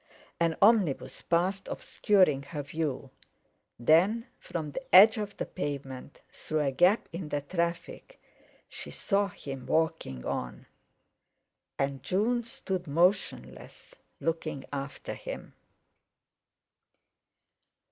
[0.39, 3.11] An omnibus passed, obscuring her view;
[3.77, 8.19] then, from the edge of the pavement, through a gap in the traffic,
[8.67, 10.65] she saw him walking on.
[11.77, 15.53] And June stood motionless, looking after him.